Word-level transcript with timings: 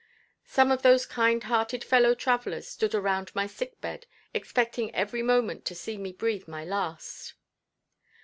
Some 0.47 0.71
of 0.71 0.81
those 0.81 1.05
kind 1.05 1.43
hearted 1.43 1.83
fellow 1.83 2.15
travelers 2.15 2.67
stood 2.67 2.95
around 2.95 3.29
my 3.35 3.45
sick 3.45 3.79
bed 3.81 4.07
expecting 4.33 4.89
every 4.95 5.21
moment 5.21 5.63
to 5.65 5.75
see 5.75 5.95
me 5.99 6.11
breathe 6.11 6.47
my 6.47 6.65
last. 6.65 7.35